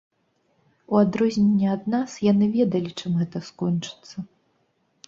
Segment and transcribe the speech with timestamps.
[0.93, 4.17] У адрозненне ад нас, яны ведалі, чым гэта скончыцца.